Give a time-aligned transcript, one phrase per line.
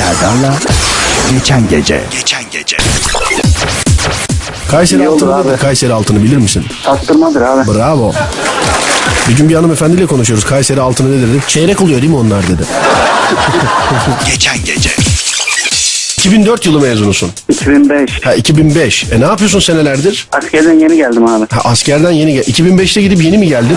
[0.00, 0.54] Serdar'la
[1.32, 2.04] Geçen Gece.
[2.10, 2.76] Geçen gece.
[4.70, 5.56] Kayseri İyi altını, abi.
[5.56, 6.66] Kayseri altını bilir misin?
[6.84, 7.74] Taktırmadır abi.
[7.74, 8.12] Bravo.
[9.28, 10.44] Bir gün bir hanımefendiyle konuşuyoruz.
[10.44, 11.42] Kayseri altını ne dedi?
[11.48, 12.62] Çeyrek oluyor değil mi onlar dedi.
[14.26, 14.90] Geçen gece.
[16.20, 17.30] 2004 yılı mezunusun.
[17.48, 18.20] 2005.
[18.24, 19.06] Ha 2005.
[19.12, 20.28] E ne yapıyorsun senelerdir?
[20.32, 21.46] Askerden yeni geldim abi.
[21.50, 22.42] Ha askerden yeni gel.
[22.42, 23.76] 2005'te gidip yeni mi geldin?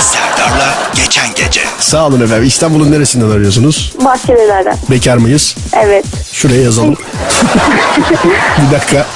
[0.00, 1.60] Serdar'la geçen gece.
[1.78, 2.44] Sağ olun efendim.
[2.44, 3.92] İstanbul'un neresinden arıyorsunuz?
[4.04, 4.76] Bahçelilerden.
[4.90, 5.56] Bekar mıyız?
[5.84, 6.04] Evet.
[6.32, 6.96] Şuraya yazalım.
[8.66, 9.06] bir dakika.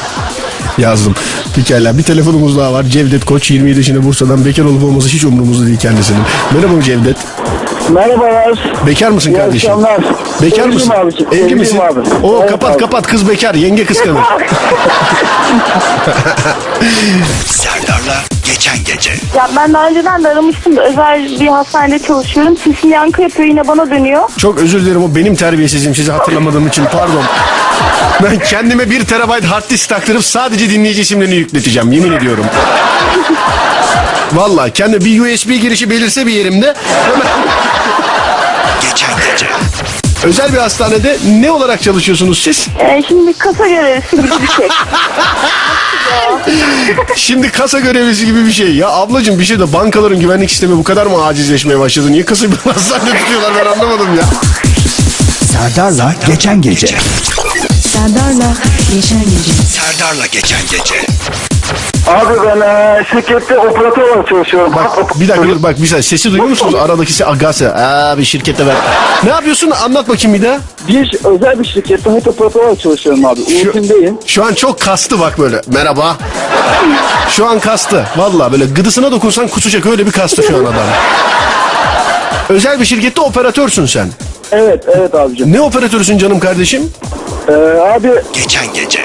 [0.78, 1.14] Yazdım.
[1.54, 2.82] Pekala bir telefonumuz daha var.
[2.84, 6.22] Cevdet Koç 27 yaşında Bursa'dan bekar olup olması hiç umurumuzda değil kendisinin.
[6.54, 7.16] Merhaba Cevdet.
[7.90, 8.58] Merhabalar.
[8.86, 9.70] Bekar mısın İyi kardeşim?
[9.70, 10.00] akşamlar.
[10.42, 10.90] Bekar Evliyim mısın?
[10.90, 11.78] abiciğim, Evli evliyim misin?
[11.80, 12.00] abi.
[12.26, 12.78] Oo Evet kapat abi.
[12.80, 14.20] kapat kız bekar yenge kıskanır.
[17.46, 19.10] Serdar'la geçen gece.
[19.36, 22.56] Ya ben daha önceden de aramıştım da özel bir hastanede çalışıyorum.
[22.56, 24.22] Sesim yankı yapıyor yine bana dönüyor.
[24.38, 27.22] Çok özür dilerim o benim terbiyesizliğim sizi hatırlamadığım için pardon.
[28.22, 32.44] Ben kendime bir terabayt hard disk taktırıp sadece dinleyici isimlerini yükleteceğim yemin ediyorum.
[34.32, 36.74] Valla kendi bir USB girişi belirse bir yerimde
[37.04, 37.26] hemen
[38.80, 39.46] Geçen gece.
[40.24, 42.66] özel bir hastanede ne olarak çalışıyorsunuz siz?
[42.80, 44.68] Ee, şimdi kasa görevlisi gibi bir şey.
[47.16, 48.74] Şimdi kasa görevlisi gibi bir şey.
[48.74, 52.12] Ya ablacığım bir şey de bankaların güvenlik sistemi bu kadar mı acizleşmeye başladı?
[52.12, 54.22] Niye kasa bir hastanede tutuyorlar ben anlamadım ya.
[55.52, 56.86] Serdar'la Geçen Gece.
[57.82, 58.54] Serdar'la
[58.94, 59.52] Geçen Gece.
[59.72, 61.06] Serdar'la geçen gece.
[62.06, 64.72] Abi ben e, şirkette operatör olarak çalışıyorum.
[64.74, 66.74] Bak bir dakika dur bak bir saniye sesi duyuyor musunuz?
[66.74, 67.74] Aradaki se agası.
[67.74, 68.74] Aa bir şirkette ben.
[69.24, 69.70] Ne yapıyorsun?
[69.70, 70.58] Anlat bakayım bir daha.
[70.88, 73.40] Bir özel bir şirkette hep operatör olarak çalışıyorum abi.
[73.40, 74.18] Uğurtundayım.
[74.26, 75.60] Şu an çok kastı bak böyle.
[75.66, 76.16] Merhaba.
[77.30, 78.04] Şu an kastı.
[78.16, 80.74] Valla böyle gıdısına dokunsan kusacak öyle bir kastı şu an adam.
[82.48, 84.08] Özel bir şirkette operatörsün sen.
[84.52, 85.52] Evet, evet abicim.
[85.52, 86.92] Ne operatörsün canım kardeşim?
[87.48, 89.00] E, abi Geçen gece.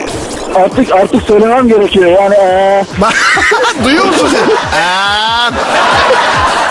[0.55, 2.11] Artık artık söylemem gerekiyor.
[2.11, 2.83] Yani e,
[3.83, 4.79] Duyuyor musun sen?
[4.81, 5.53] An.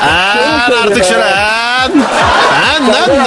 [0.09, 1.25] An artık şöyle.
[1.25, 1.93] An.
[2.77, 3.27] An lan lan.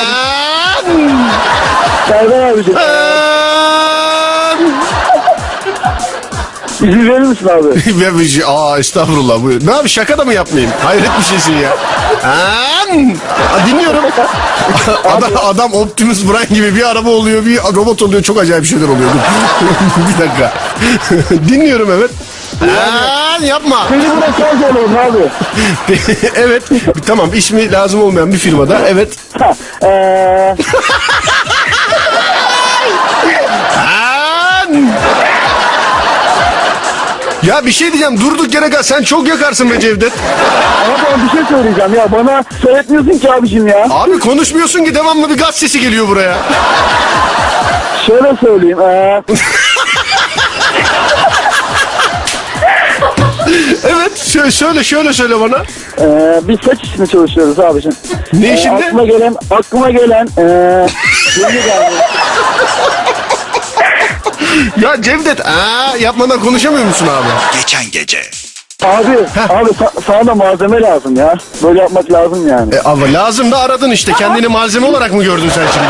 [2.08, 2.78] Serdar abicim.
[2.78, 4.59] An.
[6.81, 7.68] İzin verir misin abi?
[8.02, 9.68] Ve bir şey, aa estağfurullah buyur.
[9.68, 10.72] Ne abi şaka da mı yapmayayım?
[10.84, 11.70] Hayret bir şeysin ya.
[12.23, 12.29] An.
[12.89, 14.03] Aa, dinliyorum.
[15.17, 18.23] adam, adam Optimus Prime gibi bir araba oluyor, bir robot oluyor.
[18.23, 19.09] Çok acayip şeyler oluyor.
[19.97, 20.53] Bir dakika.
[21.50, 22.11] dinliyorum evet.
[22.61, 23.88] An, yapma.
[23.91, 25.29] Beni bıraksan söyleyeyim abi.
[26.35, 26.63] evet.
[27.07, 28.79] Tamam ismi lazım olmayan bir firmada.
[28.88, 29.09] Evet.
[29.40, 29.53] Ha,
[29.88, 30.55] e,
[37.48, 38.84] Ya bir şey diyeceğim durduk yere kal.
[38.84, 40.12] Sen çok yakarsın be Cevdet.
[40.86, 42.12] ama ben bir şey söyleyeceğim ya.
[42.12, 43.88] Bana söyletmiyorsun ki abicim ya.
[43.92, 46.38] Abi konuşmuyorsun ki devamlı bir gaz sesi geliyor buraya.
[48.08, 48.82] Şöyle söyleyeyim.
[48.82, 49.24] E,
[53.84, 55.58] Evet şöyle şöyle, şöyle söyle bana.
[56.02, 57.92] e, biz saç işinde çalışıyoruz abicim.
[58.34, 58.86] Ne E, işinde?
[58.86, 60.42] aklıma gelen, aklıma gelen e,
[61.42, 61.94] yeni geldi.
[64.81, 67.58] Ya Cevdet aa, yapmadan konuşamıyor musun abi?
[67.59, 68.22] Geçen gece.
[68.84, 69.18] Abi,
[69.50, 71.36] abi sa- sana da malzeme lazım ya.
[71.64, 72.76] Böyle yapmak lazım yani.
[72.76, 74.14] E, ama lazım da aradın işte.
[74.14, 75.88] Kendini malzeme olarak mı gördün sen şimdi?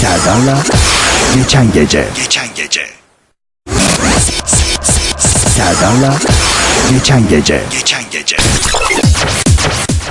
[0.00, 0.58] Serdar'la
[1.34, 2.04] Geçen Gece.
[2.16, 2.86] Geçen gece.
[5.56, 6.14] Serdar'la
[6.90, 7.60] Geçen Gece.
[7.70, 8.36] Geçen gece.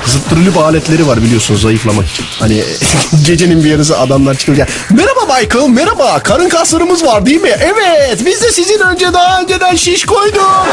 [0.07, 2.25] Zıttırılıp aletleri var biliyorsunuz zayıflamak için.
[2.39, 2.63] Hani
[3.25, 4.67] gecenin bir yarısı adamlar çıkıyor.
[4.89, 6.19] Merhaba Michael, merhaba.
[6.19, 7.49] Karın kaslarımız var değil mi?
[7.59, 10.67] Evet, biz de sizin önce daha önceden şiş koyduk.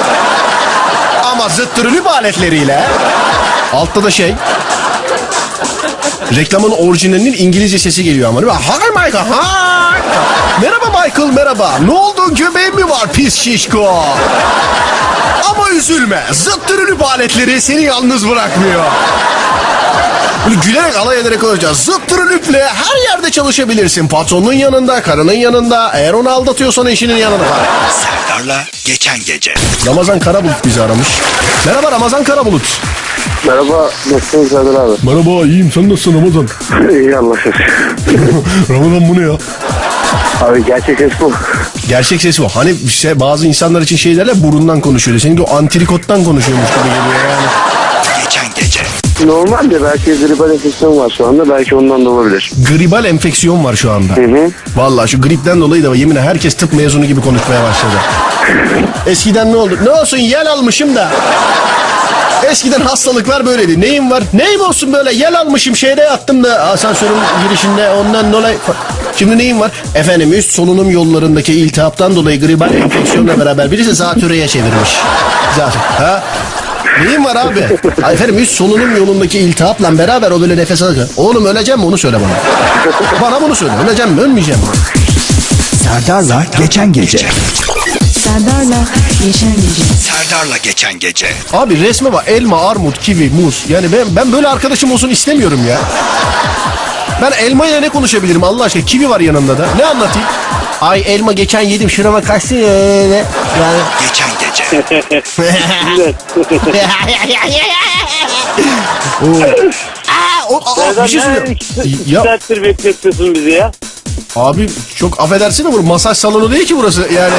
[1.33, 2.85] Ama zıttırılıp aletleriyle.
[3.73, 4.35] Altta da şey.
[6.37, 8.59] Reklamın orijinalinin İngilizce sesi geliyor ama değil mi?
[8.59, 10.01] Hi Michael, hi.
[10.63, 11.79] Merhaba Michael, merhaba.
[11.85, 14.05] Ne oldu göbeğin mi var pis şişko?
[15.57, 16.23] Ama üzülme.
[16.33, 18.85] Zıttırılıp aletleri seni yalnız bırakmıyor.
[20.47, 21.79] Böyle gülerek alay ederek konuşacağız.
[21.79, 24.09] Zıttırılıple her yerde çalışabilirsin.
[24.09, 25.91] Patronun yanında, karının yanında.
[25.95, 27.69] Eğer onu aldatıyorsan eşinin yanında var.
[27.91, 29.55] Serdar'la geçen gece.
[29.87, 31.09] Ramazan Karabulut bizi aramış.
[31.67, 32.81] Merhaba Ramazan Karabulut.
[33.47, 34.93] Merhaba, nasılsınız Serdar abi?
[35.03, 36.49] Merhaba iyiyim sen nasılsın Ramazan?
[36.91, 37.65] İyi Allah şükür.
[38.71, 39.39] Ramazan bu ne ya?
[40.43, 41.33] Abi gerçek ses bu.
[41.89, 42.49] Gerçek ses bu.
[42.49, 45.19] Hani işte bazı insanlar için şey derler burundan konuşuyor.
[45.19, 47.47] Seninki o antrikottan konuşuyormuş gibi geliyor yani.
[48.25, 48.81] Geçen gece.
[49.27, 51.49] Normalde belki gribal enfeksiyon var şu anda.
[51.51, 52.53] Belki ondan da olabilir.
[52.69, 54.13] Gribal enfeksiyon var şu anda.
[54.13, 54.51] hı.
[54.77, 57.93] Vallahi şu gripten dolayı da yeminle herkes tıp mezunu gibi konuşmaya başladı.
[59.07, 59.79] Eskiden ne oldu?
[59.85, 61.11] Ne olsun yel almışım da.
[62.51, 63.81] Eskiden hastalıklar böyleydi.
[63.81, 64.23] Neyim var?
[64.33, 67.17] Neyim olsun böyle yel almışım şeyde yattım da asansörün
[67.49, 68.57] girişinde ondan dolayı.
[69.17, 69.71] Şimdi neyim var?
[69.95, 74.91] Efendim üst solunum yollarındaki iltihaptan dolayı gribal enfeksiyonla beraber birisi zatürreye çevirmiş.
[75.57, 75.81] Zaten.
[75.81, 76.23] Ha?
[77.05, 77.69] Neyim var abi?
[78.03, 81.09] Ay Efendim üst solunum yolundaki iltihapla beraber o böyle nefes alıyor.
[81.17, 82.41] Oğlum öleceğim mi onu söyle bana.
[83.23, 83.73] Bana bunu söyle.
[83.87, 84.67] Öleceğim mi ölmeyeceğim mi?
[85.83, 87.19] Serdar'la geçen gece.
[88.13, 88.85] Serdar'la
[89.27, 89.83] geçen gece.
[90.01, 91.27] Serdar'la geçen gece.
[91.53, 93.65] Abi resme bak elma, armut, kivi, muz.
[93.69, 95.79] Yani ben, ben böyle arkadaşım olsun istemiyorum ya.
[97.23, 98.85] Ben elma ile ne konuşabilirim Allah aşkına?
[98.85, 99.67] Kivi var yanında da.
[99.77, 100.29] Ne anlatayım?
[100.81, 103.25] Ay elma geçen yedim şurama kaçtı öyle.
[103.61, 104.65] Yani Geçen gece.
[110.09, 111.59] Aa, o, aa, bir şey söyleyeyim.
[112.07, 113.73] Ya saattir bekletiyorsun bizi ya.
[114.37, 117.35] abi çok affedersin ama masaj salonu değil ki burası yani.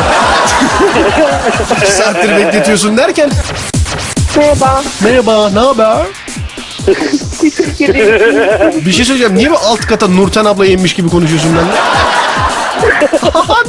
[1.81, 3.29] Bir saattir bekletiyorsun derken.
[4.35, 4.83] Merhaba.
[5.01, 5.97] Merhaba ne haber?
[7.49, 8.85] Teşekkür ederim.
[8.85, 9.35] Bir şey söyleyeceğim.
[9.35, 11.73] Niye bu alt kata Nurten abla inmiş gibi konuşuyorsun benimle?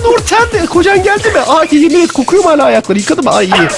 [0.05, 1.41] Nurten de kocan geldi mi?
[1.41, 2.99] Ay yemin et kokuyor mu hala ayakları?
[2.99, 3.31] Yıkadı mı?
[3.31, 3.69] Ay iyi.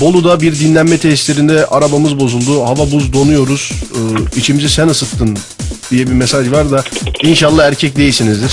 [0.00, 2.64] Bolu'da bir dinlenme tesislerinde arabamız bozuldu.
[2.64, 3.72] Hava buz donuyoruz.
[3.94, 5.38] Ee, içimizi sen ısıttın
[5.90, 6.84] diye bir mesaj var da
[7.22, 8.52] inşallah erkek değilsinizdir.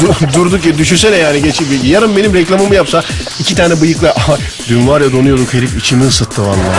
[0.00, 3.02] Du- durduk ya düşünsene yani geçip yarın benim reklamımı yapsa
[3.40, 4.36] iki tane bıyıkla "Aha,
[4.68, 6.76] dün var ya donuyorduk herif içimi ısıttı vallahi.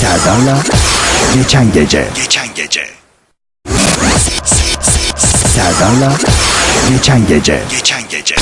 [0.00, 0.58] Serdar'la
[1.34, 2.08] geçen gece.
[2.14, 2.80] Geçen gece.
[5.54, 6.12] Serdar'la
[6.90, 7.62] geçen gece.
[7.70, 8.34] Geçen gece.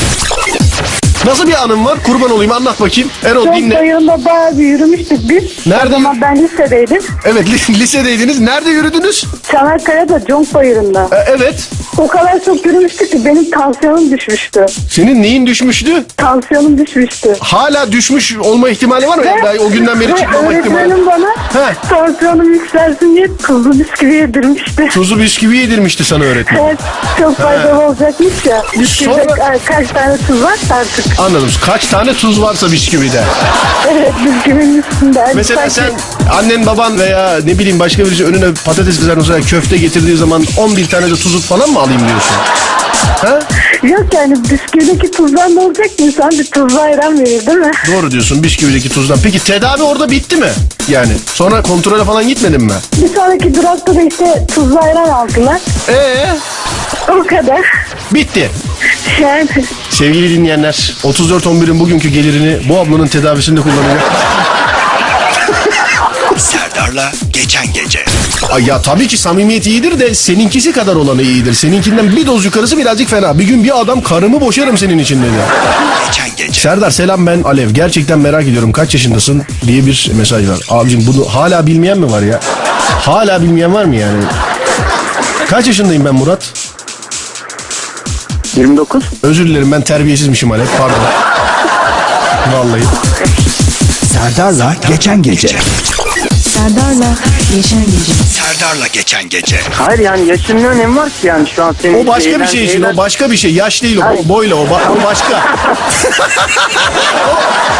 [1.27, 1.99] Nasıl bir anım var?
[2.07, 3.11] Kurban olayım anlat bakayım.
[3.25, 3.75] Erol Çok dinle.
[3.75, 5.67] bayırında bayağı bir yürümüştük biz.
[5.67, 7.03] Nerede O zaman ben lisedeydim.
[7.25, 8.41] Evet li- lisedeydiniz.
[8.41, 9.25] Nerede yürüdünüz?
[9.53, 11.09] Çanakkale'de Conk bayırında.
[11.13, 11.69] E, evet.
[11.99, 14.67] O kadar çok yürümüştük ki benim tansiyonum düşmüştü.
[14.91, 16.05] Senin neyin düşmüştü?
[16.17, 17.35] Tansiyonum düşmüştü.
[17.41, 19.25] Hala düşmüş olma ihtimali var mı?
[19.27, 20.81] Yani daha o günden beri ve çıkmama ihtimali.
[20.83, 21.75] öğretmenim bana He.
[21.89, 24.89] tansiyonum yükselsin diye tuzlu bisküvi yedirmişti.
[24.93, 26.59] Tuzlu bisküvi yedirmişti sana öğretmen.
[26.65, 26.79] Evet,
[27.19, 28.63] çok faydalı olacakmış ya.
[28.81, 31.05] Bisküvide Sonra- ka- kaç tane tuz varsa artık.
[31.19, 31.51] Anladım.
[31.65, 33.23] Kaç tane tuz varsa bisküvide.
[33.91, 35.33] Evet, bisküvinin üstünde.
[35.35, 35.91] Mesela sen
[36.33, 41.07] annen baban veya ne bileyim başka birisi önüne patates kızartması köfte getirdiği zaman 11 tane
[41.11, 42.37] de tuzu falan mı alayım diyorsun?
[43.21, 43.39] Ha?
[43.83, 46.05] Yok yani bisküvideki tuzdan ne olacak ki?
[46.05, 47.71] İnsan bir tuzlu ayran verir değil mi?
[47.93, 49.19] Doğru diyorsun bisküvideki tuzdan.
[49.23, 50.49] Peki tedavi orada bitti mi?
[50.89, 52.73] Yani sonra kontrole falan gitmedin mi?
[53.03, 55.59] Bir sonraki durakta da işte tuzlu ayran aldılar.
[55.89, 56.27] Ee,
[57.09, 57.61] O kadar.
[58.11, 58.51] bitti.
[59.23, 59.49] Yani
[60.00, 64.02] Sevgili dinleyenler 34-11'in bugünkü gelirini bu ablanın tedavisinde kullanacak.
[66.37, 68.05] Serdar'la geçen gece.
[68.50, 71.55] Ay ya tabii ki samimiyet iyidir de seninkisi kadar olanı iyidir.
[71.55, 73.38] Seninkinden bir doz yukarısı birazcık fena.
[73.38, 75.32] Bir gün bir adam karımı boşarım senin için dedi.
[76.06, 76.61] Geçen gece.
[76.61, 77.70] Serdar selam ben Alev.
[77.70, 80.58] Gerçekten merak ediyorum kaç yaşındasın diye bir mesaj var.
[80.70, 82.41] Abicim bunu hala bilmeyen mi var ya?
[83.00, 84.23] Hala bilmeyen var mı yani?
[85.49, 86.52] Kaç yaşındayım ben Murat?
[88.61, 89.05] 29.
[89.23, 90.97] Özür dilerim ben terbiyesizmişim Alev pardon.
[92.55, 92.83] Vallahi.
[94.12, 95.49] Serdar'la geçen gece.
[96.45, 97.15] Serdar'la
[97.55, 98.12] geçen gece.
[98.31, 99.61] Serdar'la geçen gece.
[99.73, 102.65] Hayır yani yaşın ne önemi var ki yani şu an senin O başka bir şey
[102.65, 103.53] için o başka bir şey.
[103.53, 105.57] Yaş değil o, o boyla o, ba- o başka.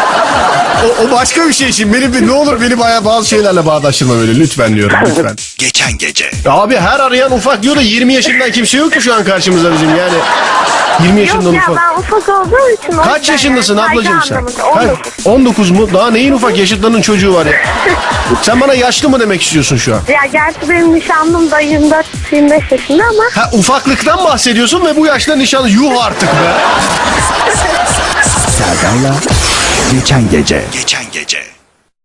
[0.85, 1.93] o, o başka bir şey için.
[1.93, 5.35] Benim bir- ne olur beni baya bazı şeylerle bağdaştırma böyle lütfen diyorum lütfen.
[5.57, 6.31] Geçen gece.
[6.49, 9.89] Abi her arayan ufak diyor da 20 yaşından kimse yok ki şu an karşımızda bizim
[9.89, 10.13] yani.
[11.03, 11.77] 20 yaşından Yok ya ufak.
[11.77, 14.63] ben ufak olduğum için o Kaç yüzden yaşındasın yani ablacığım saygı sen?
[14.63, 15.25] anlamında, Kaç?
[15.25, 15.27] 19.
[15.27, 15.89] 19 mu?
[15.93, 17.51] Daha neyin ufak yaşıtlarının çocuğu var ya.
[18.41, 19.99] Sen bana yaşlı mı demek istiyorsun şu an?
[20.07, 22.03] Ya gerçi benim nişanlım da 24-25
[22.71, 26.53] yaşında ama Ha ufaklıktan bahsediyorsun ve bu yaşta nişan yuh artık be.
[28.57, 29.15] Serdar'la
[29.91, 30.65] geçen gece.
[30.73, 31.50] Geçen gece.